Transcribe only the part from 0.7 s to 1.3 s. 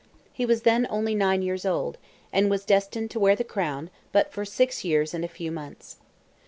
only